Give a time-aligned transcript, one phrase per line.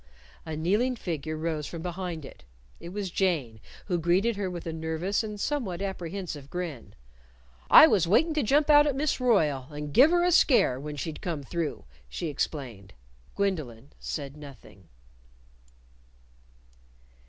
[0.47, 2.43] A kneeling figure rose from behind it.
[2.79, 6.95] It was Jane, who greeted her with a nervous, and somewhat apprehensive grin.
[7.69, 10.95] "I was waitin' to jump out at Miss Royle and give her a scare when
[10.95, 12.95] she'd come through," she explained.
[13.35, 14.89] Gwendolyn said nothing.